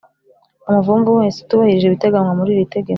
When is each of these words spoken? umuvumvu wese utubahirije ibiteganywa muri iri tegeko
umuvumvu 0.69 1.09
wese 1.19 1.37
utubahirije 1.39 1.85
ibiteganywa 1.87 2.33
muri 2.39 2.49
iri 2.53 2.71
tegeko 2.73 2.89